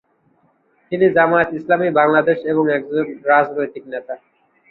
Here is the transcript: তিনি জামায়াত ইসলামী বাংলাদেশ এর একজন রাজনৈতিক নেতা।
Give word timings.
তিনি 0.91 1.05
জামায়াত 1.15 1.49
ইসলামী 1.59 1.89
বাংলাদেশ 1.99 2.37
এর 2.43 2.57
একজন 2.77 2.95
রাজনৈতিক 3.31 3.83
নেতা। 3.93 4.13